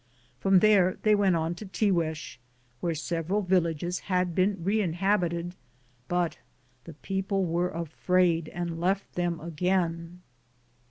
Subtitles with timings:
[0.39, 2.39] From there they went on to Tiguex
[2.79, 5.53] where several villages had been reinhabited,
[6.07, 6.39] but
[6.85, 10.21] the people were afraid and left them again.